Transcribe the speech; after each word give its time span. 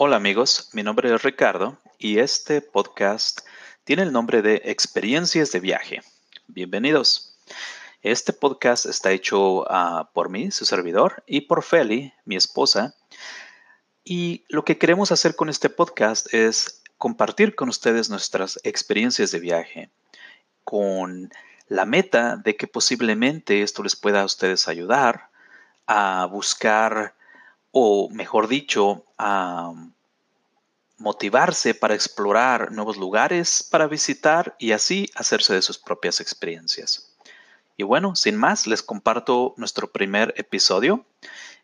Hola 0.00 0.14
amigos, 0.14 0.68
mi 0.74 0.84
nombre 0.84 1.12
es 1.12 1.24
Ricardo 1.24 1.76
y 1.98 2.20
este 2.20 2.62
podcast 2.62 3.40
tiene 3.82 4.04
el 4.04 4.12
nombre 4.12 4.42
de 4.42 4.62
Experiencias 4.66 5.50
de 5.50 5.58
Viaje. 5.58 6.02
Bienvenidos. 6.46 7.36
Este 8.02 8.32
podcast 8.32 8.86
está 8.86 9.10
hecho 9.10 9.62
uh, 9.62 10.06
por 10.12 10.28
mí, 10.28 10.52
su 10.52 10.66
servidor, 10.66 11.24
y 11.26 11.40
por 11.40 11.64
Feli, 11.64 12.12
mi 12.24 12.36
esposa. 12.36 12.94
Y 14.04 14.44
lo 14.48 14.64
que 14.64 14.78
queremos 14.78 15.10
hacer 15.10 15.34
con 15.34 15.48
este 15.48 15.68
podcast 15.68 16.32
es 16.32 16.80
compartir 16.96 17.56
con 17.56 17.68
ustedes 17.68 18.08
nuestras 18.08 18.60
experiencias 18.62 19.32
de 19.32 19.40
viaje, 19.40 19.90
con 20.62 21.32
la 21.66 21.86
meta 21.86 22.36
de 22.36 22.54
que 22.54 22.68
posiblemente 22.68 23.62
esto 23.62 23.82
les 23.82 23.96
pueda 23.96 24.20
a 24.20 24.26
ustedes 24.26 24.68
ayudar 24.68 25.28
a 25.88 26.24
buscar, 26.26 27.16
o 27.72 28.08
mejor 28.10 28.46
dicho, 28.46 29.04
a 29.18 29.72
motivarse 30.98 31.74
para 31.74 31.94
explorar 31.94 32.72
nuevos 32.72 32.96
lugares 32.96 33.66
para 33.70 33.86
visitar 33.86 34.56
y 34.58 34.72
así 34.72 35.10
hacerse 35.14 35.54
de 35.54 35.62
sus 35.62 35.78
propias 35.78 36.20
experiencias. 36.20 37.14
Y 37.76 37.84
bueno, 37.84 38.16
sin 38.16 38.36
más, 38.36 38.66
les 38.66 38.82
comparto 38.82 39.54
nuestro 39.56 39.90
primer 39.92 40.34
episodio. 40.36 41.06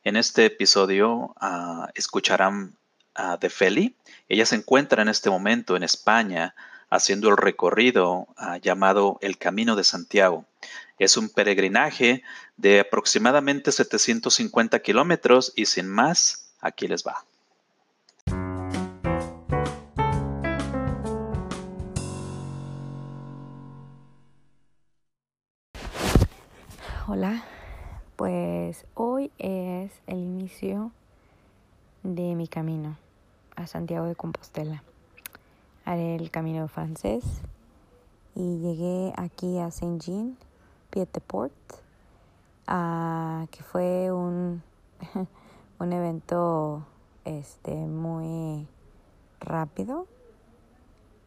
En 0.05 0.17
este 0.17 0.47
episodio 0.47 1.35
uh, 1.43 1.87
escucharán 1.95 2.77
uh, 3.19 3.37
de 3.41 3.51
Feli. 3.51 3.97
Ella 4.29 4.47
se 4.47 4.55
encuentra 4.55 5.03
en 5.03 5.09
este 5.09 5.29
momento 5.29 5.77
en 5.77 5.83
España 5.83 6.55
haciendo 6.89 7.29
el 7.31 7.37
recorrido 7.37 8.29
uh, 8.39 8.57
llamado 8.63 9.19
el 9.23 9.39
Camino 9.39 9.75
de 9.75 9.83
Santiago. 9.83 10.45
Es 11.01 11.17
un 11.17 11.29
peregrinaje 11.29 12.23
de 12.57 12.79
aproximadamente 12.79 13.73
750 13.73 14.79
kilómetros 14.79 15.53
y 15.57 15.67
sin 15.67 15.89
más, 15.89 16.53
aquí 16.61 16.87
les 16.87 17.05
va. 17.05 17.25
Hola, 27.07 27.45
pues 28.17 28.87
hoy 28.95 29.31
es 29.37 29.93
el 30.07 30.17
inicio 30.17 30.91
de 32.03 32.35
mi 32.35 32.49
camino 32.49 32.97
a 33.57 33.67
Santiago 33.67 34.07
de 34.07 34.17
Compostela. 34.17 34.83
Haré 35.85 36.17
el 36.17 36.31
camino 36.31 36.67
francés 36.67 37.23
y 38.35 38.59
llegué 38.59 39.13
aquí 39.19 39.59
a 39.59 39.71
Saint-Jean, 39.71 40.39
Pied-de-Port, 40.89 41.53
que 43.51 43.63
fue 43.65 44.11
un, 44.11 44.63
un 45.79 45.93
evento 45.93 46.87
este, 47.27 47.75
muy 47.75 48.67
rápido 49.41 50.07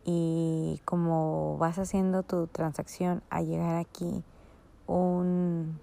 y 0.05 0.81
como 0.85 1.59
vas 1.59 1.77
haciendo 1.77 2.23
tu 2.23 2.47
transacción 2.47 3.21
a 3.29 3.43
llegar 3.43 3.75
aquí 3.75 4.23
un, 4.87 5.79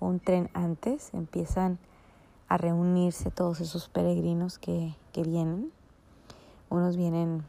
un 0.00 0.20
tren 0.20 0.50
antes, 0.54 1.12
empiezan 1.12 1.78
a 2.48 2.56
reunirse 2.56 3.30
todos 3.30 3.60
esos 3.60 3.88
peregrinos 3.88 4.58
que, 4.58 4.94
que 5.12 5.22
vienen. 5.22 5.72
Unos 6.70 6.96
vienen 6.96 7.44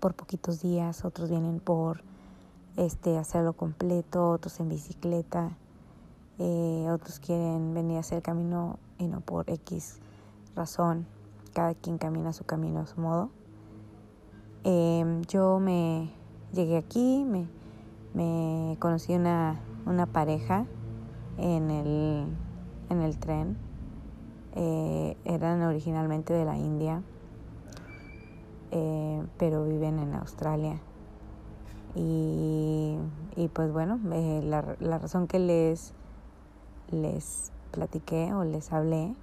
por 0.00 0.14
poquitos 0.14 0.62
días, 0.62 1.04
otros 1.04 1.30
vienen 1.30 1.60
por 1.60 2.02
este 2.76 3.18
hacerlo 3.18 3.52
completo, 3.52 4.30
otros 4.30 4.58
en 4.60 4.68
bicicleta, 4.68 5.56
eh, 6.38 6.88
otros 6.90 7.20
quieren 7.20 7.74
venir 7.74 7.98
a 7.98 8.00
hacer 8.00 8.16
el 8.16 8.22
camino 8.22 8.78
y 8.98 9.06
no 9.06 9.20
por 9.20 9.48
X 9.48 9.98
razón. 10.56 11.06
Cada 11.52 11.74
quien 11.74 11.98
camina 11.98 12.32
su 12.32 12.44
camino 12.44 12.80
a 12.80 12.86
su 12.86 13.00
modo. 13.00 13.30
Em, 14.64 15.22
yo 15.22 15.60
me 15.60 16.10
llegué 16.52 16.76
aquí, 16.76 17.24
me 17.24 17.46
me 18.14 18.76
conocí 18.78 19.14
una, 19.14 19.60
una 19.86 20.06
pareja 20.06 20.66
en 21.36 21.70
el, 21.70 22.26
en 22.88 23.02
el 23.02 23.18
tren. 23.18 23.56
Eh, 24.54 25.16
eran 25.24 25.62
originalmente 25.62 26.32
de 26.32 26.44
la 26.44 26.56
India, 26.56 27.02
eh, 28.70 29.22
pero 29.36 29.64
viven 29.64 29.98
en 29.98 30.14
Australia. 30.14 30.80
Y, 31.96 32.96
y 33.36 33.48
pues 33.48 33.72
bueno, 33.72 33.98
eh, 34.12 34.42
la, 34.44 34.76
la, 34.80 34.98
razón 34.98 35.26
que 35.26 35.40
les, 35.40 35.92
les 36.90 37.52
platiqué 37.72 38.32
o 38.32 38.44
les 38.44 38.72
hablé 38.72 39.14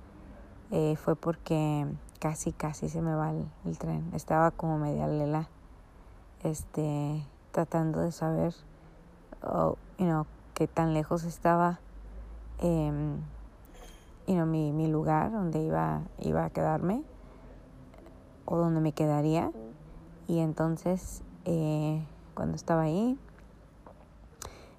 fue 0.96 1.18
porque 1.18 1.86
casi, 2.20 2.54
casi 2.54 2.88
se 2.88 3.02
me 3.02 3.14
va 3.14 3.32
el, 3.32 3.46
el 3.66 3.78
tren. 3.78 4.10
Estaba 4.14 4.52
como 4.52 4.78
media 4.78 5.06
lela, 5.06 5.50
este, 6.44 7.26
tratando 7.52 8.00
de 8.00 8.14
saber 8.14 8.54
o, 9.44 9.78
you 9.98 10.06
know, 10.06 10.26
qué 10.54 10.68
tan 10.68 10.94
lejos 10.94 11.24
estaba 11.24 11.80
eh, 12.60 12.92
you 14.28 14.46
mi, 14.46 14.72
mi 14.72 14.88
lugar 14.88 15.32
donde 15.32 15.62
iba, 15.62 16.02
iba 16.20 16.46
a 16.46 16.50
quedarme 16.50 17.04
o 18.46 18.58
donde 18.58 18.82
me 18.82 18.94
quedaría. 18.94 19.52
Y 20.28 20.40
entonces, 20.40 21.22
eh, 21.46 22.04
cuando 22.34 22.56
estaba 22.56 22.84
ahí, 22.84 23.18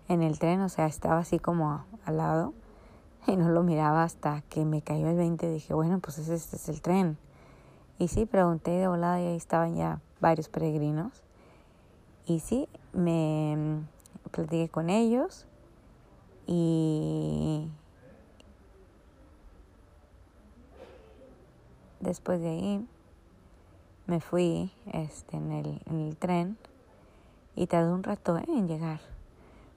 en 0.08 0.22
el 0.22 0.38
tren, 0.38 0.60
o 0.60 0.68
sea, 0.68 0.86
estaba 0.86 1.18
así 1.18 1.38
como 1.38 1.84
al 2.04 2.16
lado 2.16 2.54
y 3.26 3.36
no 3.36 3.48
lo 3.48 3.62
miraba 3.62 4.02
hasta 4.02 4.42
que 4.48 4.64
me 4.64 4.82
cayó 4.82 5.08
el 5.08 5.16
20. 5.16 5.50
Dije, 5.50 5.74
bueno, 5.74 5.98
pues 6.00 6.18
ese, 6.18 6.34
este 6.34 6.56
es 6.56 6.68
el 6.68 6.80
tren. 6.80 7.18
Y 7.98 8.08
sí, 8.08 8.26
pregunté 8.26 8.72
de 8.72 8.88
volada 8.88 9.20
y 9.20 9.26
ahí 9.26 9.36
estaban 9.36 9.76
ya 9.76 10.00
varios 10.20 10.48
peregrinos. 10.48 11.22
Y 12.26 12.40
sí, 12.40 12.68
me, 12.92 13.82
platiqué 14.32 14.69
con 14.69 14.91
ellos 14.91 15.47
y 16.47 17.69
después 22.00 22.41
de 22.41 22.48
ahí 22.48 22.88
me 24.06 24.21
fui 24.21 24.72
este, 24.92 25.37
en, 25.37 25.53
el, 25.53 25.81
en 25.87 26.00
el 26.09 26.16
tren 26.16 26.59
y 27.54 27.69
tardó 27.69 27.94
un 27.94 28.03
rato 28.03 28.37
¿eh? 28.37 28.44
en 28.48 28.66
llegar 28.66 29.00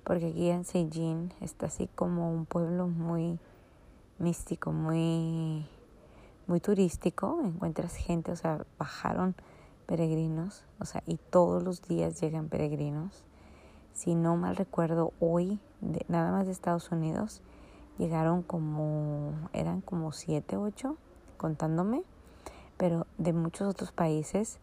porque 0.05 0.27
aquí 0.27 0.49
en 0.49 0.63
Seijin 0.65 1.33
está 1.41 1.65
así 1.65 1.89
como 1.95 2.31
un 2.31 2.45
pueblo 2.45 2.87
muy 2.87 3.39
místico, 4.19 4.71
muy, 4.71 5.65
muy 6.47 6.59
turístico, 6.59 7.41
encuentras 7.43 7.95
gente, 7.95 8.31
o 8.31 8.35
sea, 8.35 8.65
bajaron 8.77 9.35
peregrinos, 9.87 10.63
o 10.79 10.85
sea, 10.85 11.01
y 11.07 11.17
todos 11.17 11.63
los 11.63 11.81
días 11.81 12.21
llegan 12.21 12.49
peregrinos 12.49 13.23
si 13.95 14.13
no 14.13 14.35
mal 14.35 14.57
recuerdo, 14.57 15.13
hoy, 15.21 15.59
de, 15.79 16.05
nada 16.09 16.31
más 16.31 16.45
de 16.45 16.51
Estados 16.51 16.91
Unidos, 16.91 17.41
llegaron 17.97 18.43
como, 18.43 19.31
eran 19.53 19.79
como 19.81 20.11
siete, 20.11 20.57
ocho, 20.57 20.97
contándome, 21.37 22.03
pero 22.77 23.07
de 23.17 23.31
muchos 23.31 23.69
otros 23.69 23.93
países 23.93 24.59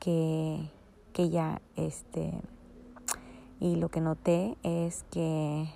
que, 0.00 0.68
que 1.12 1.30
ya, 1.30 1.62
este, 1.76 2.40
y 3.60 3.76
lo 3.76 3.88
que 3.88 4.00
noté 4.00 4.58
es 4.64 5.04
que 5.12 5.68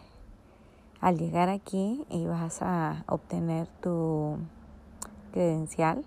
al 1.00 1.16
llegar 1.16 1.48
aquí 1.48 2.04
y 2.10 2.26
vas 2.26 2.60
a 2.60 3.04
obtener 3.06 3.68
tu 3.80 4.36
credencial, 5.32 6.04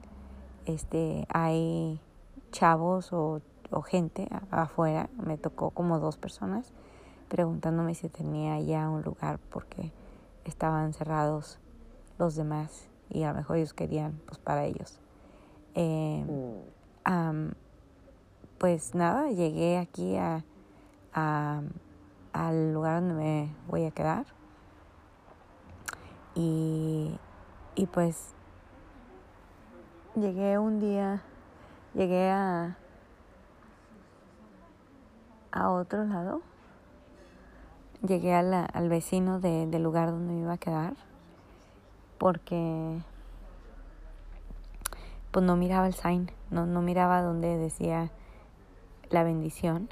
este, 0.66 1.26
hay 1.30 2.02
chavos 2.52 3.14
o 3.14 3.42
o 3.74 3.82
gente 3.82 4.28
afuera, 4.52 5.10
me 5.18 5.38
tocó 5.38 5.72
como 5.72 6.00
dos 6.00 6.18
personas 6.18 6.72
preguntándome 7.28 7.96
si 7.96 8.10
tenía 8.10 8.60
ya 8.60 8.88
un 8.90 9.02
lugar 9.02 9.40
porque 9.50 9.92
estaban 10.46 10.94
cerrados 10.94 11.60
los 12.20 12.36
demás 12.36 12.88
y 13.10 13.24
a 13.24 13.32
lo 13.32 13.38
mejor 13.38 13.58
ellos 13.58 13.74
querían 13.74 14.22
pues 14.28 14.38
para 14.38 14.66
ellos. 14.66 15.00
Eh, 15.74 16.24
pues 18.60 18.94
nada, 18.94 19.32
llegué 19.32 19.80
aquí 19.80 20.16
a, 20.16 20.46
a, 21.14 21.62
al 22.32 22.74
lugar 22.74 23.02
donde 23.02 23.16
me 23.16 23.56
voy 23.68 23.86
a 23.86 23.92
quedar 23.92 24.26
y, 26.36 27.18
y 27.76 27.88
pues 27.88 28.34
llegué 30.16 30.60
un 30.60 30.80
día, 30.80 31.24
llegué 31.96 32.30
a, 32.30 32.78
a 35.54 35.70
otro 35.70 36.04
lado. 36.04 36.42
Llegué 38.06 38.34
al 38.34 38.90
vecino 38.90 39.40
de, 39.40 39.66
del 39.68 39.82
lugar 39.82 40.12
donde 40.12 40.34
me 40.34 40.42
iba 40.42 40.54
a 40.54 40.58
quedar 40.58 40.94
porque 42.18 43.02
pues 45.32 45.46
no 45.46 45.56
miraba 45.56 45.88
el 45.88 45.94
sign, 45.94 46.30
no, 46.52 46.66
no 46.66 46.82
miraba 46.82 47.22
donde 47.22 47.58
decía 47.58 48.12
la 49.10 49.24
bendición. 49.24 49.90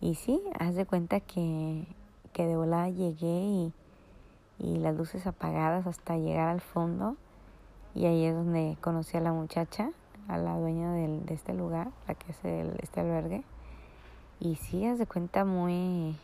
Y 0.00 0.14
sí, 0.14 0.42
haz 0.58 0.74
de 0.74 0.86
cuenta 0.86 1.20
que, 1.20 1.86
que 2.32 2.46
de 2.46 2.56
volada 2.56 2.88
llegué 2.88 3.40
y, 3.44 3.72
y 4.58 4.78
las 4.78 4.96
luces 4.96 5.26
apagadas 5.26 5.86
hasta 5.86 6.16
llegar 6.16 6.48
al 6.48 6.60
fondo. 6.60 7.16
Y 7.94 8.06
ahí 8.06 8.24
es 8.24 8.34
donde 8.34 8.76
conocí 8.80 9.16
a 9.16 9.20
la 9.20 9.32
muchacha, 9.32 9.90
a 10.28 10.38
la 10.38 10.58
dueña 10.58 10.92
del, 10.92 11.24
de 11.26 11.34
este 11.34 11.52
lugar, 11.52 11.88
la 12.06 12.14
que 12.14 12.32
hace 12.32 12.60
el, 12.60 12.78
este 12.80 13.00
albergue. 13.00 13.42
Y 14.40 14.54
sí, 14.54 14.86
haz 14.86 14.98
de 14.98 15.06
cuenta 15.06 15.44
muy, 15.44 16.16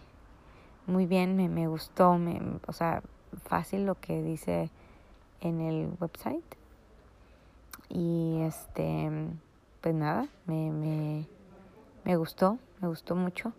muy 0.87 1.07
bien, 1.07 1.37
me, 1.37 1.49
me 1.49 1.67
gustó, 1.67 2.17
me, 2.17 2.41
o 2.67 2.73
sea, 2.73 3.03
fácil 3.45 3.87
lo 3.87 4.01
que 4.01 4.23
dice 4.23 4.71
en 5.41 5.61
el 5.61 5.89
website. 6.01 6.45
Y 7.89 8.41
este, 8.43 9.11
pues 9.81 9.95
nada, 9.95 10.29
me, 10.47 10.71
me, 10.71 11.27
me 12.05 12.17
gustó, 12.17 12.59
me 12.81 12.89
gustó 12.89 13.17
mucho. 13.17 13.53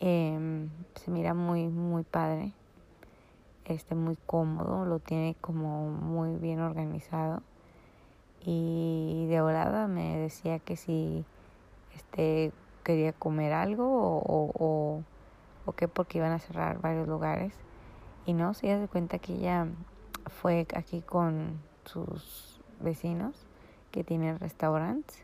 Eh, 0.00 0.68
se 0.94 1.10
mira 1.10 1.32
muy, 1.32 1.68
muy 1.68 2.02
padre. 2.02 2.52
Este, 3.64 3.94
muy 3.94 4.16
cómodo, 4.26 4.86
lo 4.86 4.98
tiene 4.98 5.36
como 5.40 5.90
muy 5.90 6.36
bien 6.36 6.60
organizado. 6.60 7.42
Y 8.44 9.26
de 9.28 9.40
volada 9.42 9.88
me 9.88 10.16
decía 10.18 10.58
que 10.58 10.76
si 10.76 11.24
este, 11.94 12.52
quería 12.88 13.12
comer 13.12 13.52
algo 13.52 13.84
o, 13.84 14.50
o, 14.54 15.02
o, 15.66 15.72
qué, 15.72 15.88
porque 15.88 16.16
iban 16.16 16.32
a 16.32 16.38
cerrar 16.38 16.80
varios 16.80 17.06
lugares. 17.06 17.52
Y 18.24 18.32
no, 18.32 18.54
se 18.54 18.66
da 18.66 18.88
cuenta 18.88 19.18
que 19.18 19.34
ella 19.34 19.66
fue 20.40 20.66
aquí 20.74 21.02
con 21.02 21.60
sus 21.84 22.58
vecinos 22.80 23.44
que 23.90 24.04
tienen 24.04 24.38
restaurantes. 24.38 25.22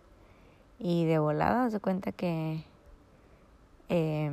Y 0.79 1.07
de 1.07 1.19
volada 1.19 1.71
se 1.71 1.81
cuenta 1.81 2.13
que 2.13 2.63
eh, 3.89 4.31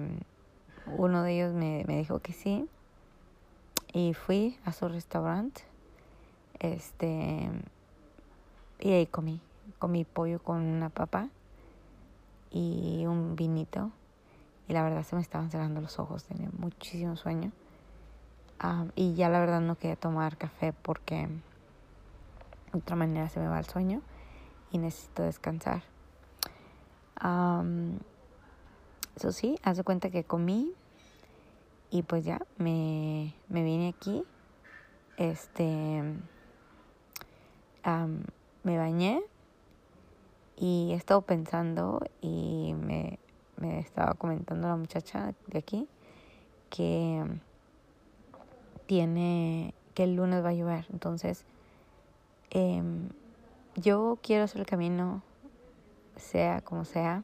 uno 0.97 1.23
de 1.23 1.33
ellos 1.33 1.53
me, 1.53 1.85
me 1.87 1.99
dijo 1.99 2.19
que 2.19 2.33
sí. 2.33 2.67
Y 3.93 4.13
fui 4.13 4.57
a 4.65 4.73
su 4.73 4.89
restaurante 4.89 5.61
este 6.59 7.49
y 8.79 8.91
ahí 8.91 9.05
comí 9.07 9.41
comí 9.79 10.05
pollo 10.05 10.39
con 10.39 10.61
una 10.61 10.89
papa 10.89 11.29
y 12.51 13.05
un 13.05 13.35
vinito. 13.35 13.91
Y 14.67 14.73
la 14.73 14.83
verdad 14.83 15.03
se 15.03 15.15
me 15.15 15.21
estaban 15.21 15.49
cerrando 15.49 15.81
los 15.81 15.99
ojos 15.99 16.23
tenía 16.23 16.49
muchísimo 16.57 17.15
sueño. 17.15 17.51
Um, 18.63 18.91
y 18.95 19.15
ya 19.15 19.29
la 19.29 19.39
verdad 19.39 19.61
no 19.61 19.75
quería 19.75 19.95
tomar 19.95 20.37
café 20.37 20.71
porque 20.71 21.27
de 22.71 22.79
otra 22.79 22.95
manera 22.95 23.27
se 23.29 23.39
me 23.39 23.47
va 23.47 23.57
el 23.57 23.65
sueño 23.65 24.01
y 24.71 24.77
necesito 24.77 25.23
descansar. 25.23 25.83
Um, 27.23 27.97
eso 29.15 29.31
sí 29.31 29.57
hace 29.63 29.83
cuenta 29.83 30.09
que 30.09 30.23
comí 30.23 30.73
y 31.89 32.03
pues 32.03 32.23
ya, 32.23 32.41
me, 32.57 33.35
me 33.49 33.63
vine 33.63 33.89
aquí, 33.89 34.23
este, 35.17 36.01
um, 37.85 38.23
me 38.63 38.77
bañé 38.77 39.21
y 40.55 40.91
he 40.91 40.95
estado 40.95 41.21
pensando 41.21 42.01
y 42.21 42.73
me, 42.75 43.19
me 43.57 43.79
estaba 43.79 44.13
comentando 44.13 44.67
la 44.67 44.75
muchacha 44.75 45.33
de 45.47 45.57
aquí 45.57 45.87
que 46.69 47.23
tiene, 48.85 49.73
que 49.93 50.03
el 50.03 50.15
lunes 50.15 50.43
va 50.43 50.49
a 50.49 50.53
llover, 50.53 50.85
entonces 50.91 51.45
eh, 52.49 52.81
yo 53.75 54.19
quiero 54.21 54.43
hacer 54.43 54.61
el 54.61 54.67
camino 54.67 55.21
sea 56.17 56.61
como 56.61 56.85
sea, 56.85 57.23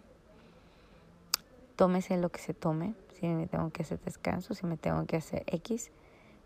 tómese 1.76 2.18
lo 2.18 2.30
que 2.30 2.40
se 2.40 2.54
tome, 2.54 2.96
si 3.14 3.28
me 3.28 3.48
tengo 3.48 3.70
que 3.70 3.84
hacer 3.84 4.00
descanso, 4.02 4.54
si 4.54 4.66
me 4.66 4.78
tengo 4.78 5.06
que 5.06 5.18
hacer 5.18 5.44
X, 5.48 5.92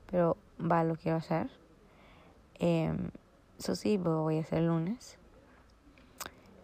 pero 0.09 0.37
va 0.59 0.83
lo 0.83 0.95
quiero 0.95 1.17
hacer. 1.17 1.49
Eh, 2.59 2.93
eso 3.57 3.75
sí, 3.75 3.97
voy 3.97 4.37
a 4.37 4.41
hacer 4.41 4.59
el 4.59 4.67
lunes. 4.67 5.17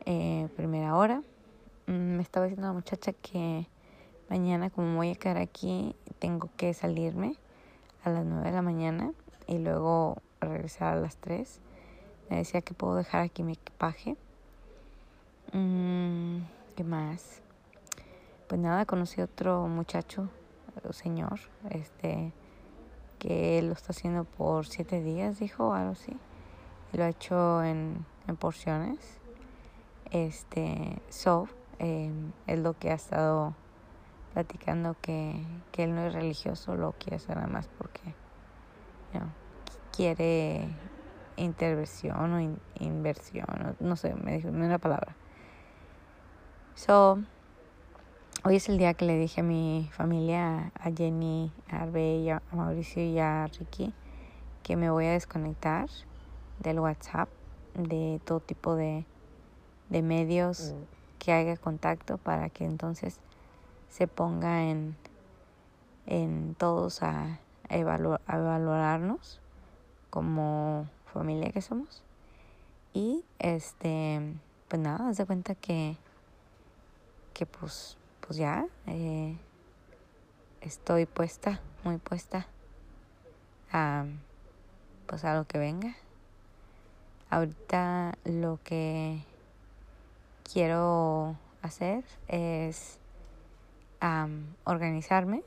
Eh, 0.10 0.48
primera 0.56 0.96
hora. 0.96 1.22
Mm, 1.86 2.16
me 2.16 2.22
estaba 2.22 2.46
diciendo 2.46 2.68
la 2.68 2.74
muchacha 2.74 3.12
que 3.12 3.68
mañana, 4.30 4.70
como 4.70 4.96
voy 4.96 5.12
a 5.12 5.16
quedar 5.16 5.36
aquí, 5.36 5.98
tengo 6.20 6.50
que 6.56 6.74
salirme 6.74 7.36
a 8.06 8.12
las 8.12 8.24
9 8.24 8.46
de 8.46 8.56
la 8.56 8.62
mañana 8.62 9.12
y 9.48 9.58
luego 9.58 10.22
regresar 10.40 10.94
a 10.94 11.02
las 11.02 11.18
3. 11.18 11.60
Me 12.30 12.38
decía 12.38 12.62
que 12.62 12.74
puedo 12.74 12.96
dejar 12.96 13.24
aquí 13.24 13.44
mi 13.44 13.52
equipaje. 13.52 14.16
Mm, 15.52 16.38
¿Qué 16.78 16.86
más? 16.86 17.42
pues 18.48 18.62
nada, 18.62 18.86
conocí 18.86 19.20
otro 19.20 19.68
muchacho, 19.68 20.30
señor, 20.92 21.38
este, 21.70 22.32
que 23.20 23.62
lo 23.62 23.74
está 23.74 23.92
haciendo 23.92 24.24
por 24.24 24.68
siete 24.68 25.02
días, 25.02 25.40
dijo, 25.40 25.74
algo 25.74 25.92
así. 25.92 26.16
lo 26.94 27.04
ha 27.04 27.10
hecho 27.10 27.62
en 27.62 28.06
porciones. 28.40 29.20
Este, 30.12 31.02
so, 31.10 31.48
eh, 31.80 32.12
es 32.48 32.60
lo 32.60 32.74
que 32.78 32.92
ha 32.92 32.96
estado 32.96 33.54
platicando 34.34 34.96
que, 35.02 35.44
que 35.72 35.84
él 35.84 35.96
no 35.96 36.06
es 36.06 36.14
religioso, 36.14 36.76
lo 36.76 36.94
quiere 36.94 37.18
hacer 37.18 37.36
nada 37.36 37.48
más 37.48 37.68
porque 37.78 38.02
quiere 39.96 40.68
intervención 41.38 42.34
o 42.34 42.58
inversión, 42.80 43.76
no, 43.80 43.96
sé, 43.96 44.14
me 44.14 44.34
dijo 44.34 44.50
una 44.50 44.78
palabra. 44.78 45.16
So, 46.76 47.20
Hoy 48.44 48.58
es 48.58 48.70
el 48.70 48.78
día 48.78 48.94
que 48.94 49.04
le 49.04 49.18
dije 49.18 49.42
a 49.42 49.44
mi 49.44 49.90
familia, 49.92 50.72
a 50.80 50.92
Jenny, 50.96 51.52
a 51.70 51.82
Arbe, 51.82 52.32
a 52.32 52.42
Mauricio 52.56 53.04
y 53.04 53.18
a 53.20 53.48
Ricky, 53.48 53.94
que 54.64 54.78
me 54.78 54.90
voy 54.90 55.06
a 55.06 55.12
desconectar 55.12 55.90
del 56.60 56.80
WhatsApp, 56.80 57.28
de 57.74 58.22
todo 58.24 58.40
tipo 58.40 58.76
de, 58.76 59.06
de 59.90 60.02
medios 60.02 60.74
mm. 60.74 61.20
que 61.20 61.34
haga 61.34 61.58
contacto 61.58 62.18
para 62.18 62.50
que 62.50 62.66
entonces 62.66 63.20
se 63.90 64.08
ponga 64.08 64.64
en, 64.64 64.96
en 66.06 66.56
todos 66.56 67.04
a, 67.04 67.40
evaluar, 67.70 68.22
a 68.28 68.38
evaluarnos 68.38 69.40
como 70.10 70.88
familia 71.14 71.52
que 71.52 71.62
somos. 71.62 72.04
Y 72.94 73.24
este, 73.40 74.22
pues 74.68 74.82
nada, 74.82 75.10
haz 75.10 75.18
de 75.18 75.26
cuenta 75.26 75.56
que, 75.56 75.98
que 77.34 77.46
pues 77.46 77.98
pues 78.28 78.38
ya 78.38 78.66
eh, 78.88 79.38
estoy 80.60 81.06
puesta, 81.06 81.62
muy 81.86 81.98
puesta 81.98 82.46
a, 83.72 84.06
pues 85.06 85.24
a 85.24 85.34
lo 85.36 85.46
que 85.46 85.58
venga. 85.58 85.96
Ahorita 87.30 88.18
lo 88.26 88.60
que 88.66 89.24
quiero 90.52 91.38
hacer 91.62 92.04
es 92.28 93.00
organizarme 94.64 95.44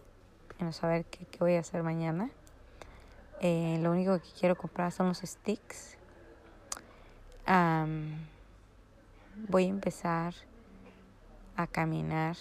y 0.58 0.64
no 0.64 0.72
saber 0.72 1.04
qué, 1.06 1.26
voy 1.38 1.54
a 1.54 1.60
hacer 1.60 1.82
mañana. 1.82 2.30
Eh, 3.40 3.78
lo 3.80 3.90
único 3.90 4.20
que 4.20 4.28
quiero 4.38 4.56
comprar 4.56 4.92
son 4.92 5.08
los 5.08 5.18
sticks. 5.18 5.96
voy 9.48 9.64
a 9.64 9.68
empezar 9.68 10.34
a 11.56 11.66
caminar 11.66 12.36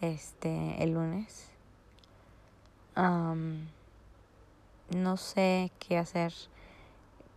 este 0.00 0.82
el 0.82 0.92
lunes. 0.92 1.50
no 2.94 3.66
sé 5.16 5.72
qué 5.78 5.98
hacer 5.98 6.32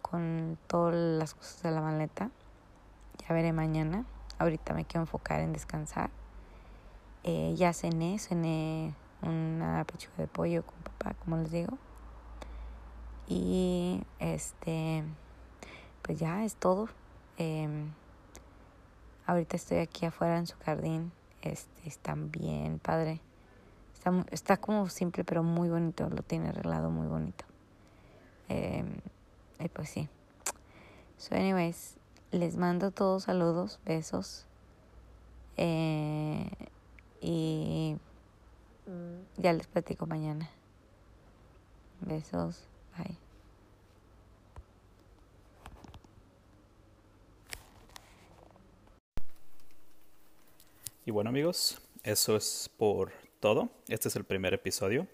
con 0.01 0.57
todas 0.67 0.95
las 0.95 1.33
cosas 1.33 1.63
de 1.63 1.71
la 1.71 1.81
maleta. 1.81 2.29
Veré 3.31 3.53
mañana. 3.53 4.05
Ahorita 4.39 4.73
me 4.73 4.85
quiero 4.85 5.01
enfocar 5.01 5.39
en 5.41 5.53
descansar. 5.53 6.09
Eh, 7.23 7.53
ya 7.55 7.73
cené, 7.73 8.17
cené 8.19 8.93
una 9.21 9.83
pechuga 9.85 10.17
de 10.17 10.27
pollo 10.27 10.65
con 10.65 10.79
papá, 10.79 11.13
como 11.23 11.37
les 11.37 11.51
digo. 11.51 11.77
Y 13.27 14.03
este, 14.19 15.03
pues 16.01 16.19
ya 16.19 16.43
es 16.43 16.55
todo. 16.55 16.89
Em, 17.37 17.91
ahorita 19.25 19.55
estoy 19.55 19.77
aquí 19.77 20.05
afuera 20.05 20.37
en 20.37 20.47
su 20.47 20.57
jardín 20.57 21.11
este, 21.41 21.87
está 21.87 22.15
bien 22.15 22.79
padre. 22.79 23.21
Está, 23.93 24.25
está 24.31 24.57
como 24.57 24.87
simple, 24.89 25.23
pero 25.23 25.43
muy 25.43 25.69
bonito. 25.69 26.09
Lo 26.09 26.23
tiene 26.23 26.49
arreglado 26.49 26.89
muy 26.89 27.07
bonito. 27.07 27.45
Eh, 28.49 28.83
y 29.59 29.69
pues 29.69 29.89
sí. 29.89 30.09
So, 31.17 31.35
anyways, 31.35 31.97
les 32.31 32.55
mando 32.55 32.91
todos 32.91 33.23
saludos, 33.23 33.79
besos. 33.85 34.45
Eh, 35.57 36.49
y 37.21 37.97
ya 39.37 39.53
les 39.53 39.67
platico 39.67 40.05
mañana. 40.05 40.49
Besos. 41.99 42.63
Bye. 42.97 43.17
Y 51.05 51.11
bueno 51.11 51.29
amigos, 51.29 51.81
eso 52.03 52.35
es 52.35 52.69
por 52.77 53.11
todo. 53.39 53.69
Este 53.87 54.07
es 54.07 54.15
el 54.15 54.23
primer 54.23 54.53
episodio. 54.53 55.07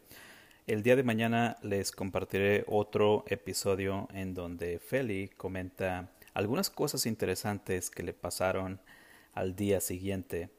El 0.68 0.84
día 0.84 0.98
de 0.98 1.04
mañana 1.04 1.58
les 1.62 1.92
compartiré 1.94 2.66
otro 2.68 3.24
episodio 3.28 4.08
en 4.12 4.34
donde 4.34 4.80
Feli 4.80 5.30
comenta 5.30 6.10
algunas 6.38 6.70
cosas 6.70 7.08
interesantes 7.08 7.90
que 7.90 8.04
le 8.04 8.14
pasaron 8.14 8.80
al 9.34 9.56
día 9.56 9.82
siguiente. 9.82 10.52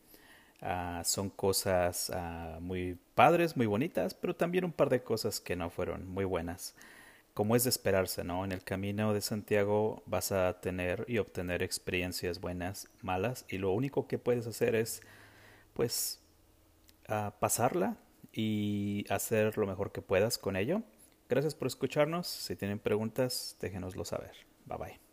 Ah, 0.61 1.03
son 1.05 1.31
cosas 1.31 2.11
ah, 2.13 2.59
muy 2.61 2.99
padres, 3.15 3.57
muy 3.57 3.67
bonitas, 3.67 4.13
pero 4.13 4.35
también 4.35 4.65
un 4.65 4.73
par 4.73 4.91
de 4.91 5.05
cosas 5.05 5.39
que 5.41 5.55
no 5.55 5.71
fueron 5.71 6.09
muy 6.09 6.25
buenas. 6.25 6.75
Como 7.33 7.55
es 7.55 7.63
de 7.63 7.71
esperarse, 7.71 8.25
¿no? 8.25 8.45
En 8.45 8.51
el 8.51 8.65
camino 8.65 9.15
de 9.15 9.21
Santiago 9.21 10.03
vas 10.07 10.33
a 10.33 10.61
tener 10.61 11.05
y 11.07 11.19
obtener 11.19 11.63
experiencias 11.63 12.41
buenas, 12.41 12.89
malas, 13.03 13.45
y 13.49 13.59
lo 13.59 13.71
único 13.71 14.09
que 14.09 14.19
puedes 14.19 14.49
hacer 14.49 14.75
es, 14.75 15.03
pues, 15.75 16.21
ah, 17.07 17.37
pasarla 17.39 17.97
y 18.33 19.05
hacer 19.11 19.57
lo 19.57 19.67
mejor 19.69 19.93
que 19.93 20.03
puedas 20.03 20.39
con 20.39 20.57
ello. 20.57 20.83
Gracias 21.29 21.55
por 21.55 21.69
escucharnos. 21.69 22.27
Si 22.27 22.57
tienen 22.57 22.81
preguntas, 22.81 23.57
déjenoslo 23.61 24.05
saber. 24.05 24.33
Bye 24.67 24.79
bye. 24.79 25.08